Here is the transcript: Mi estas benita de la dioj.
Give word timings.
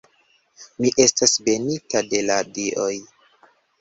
Mi 0.85 0.93
estas 1.03 1.35
benita 1.49 2.03
de 2.15 2.23
la 2.31 2.39
dioj. 2.57 2.91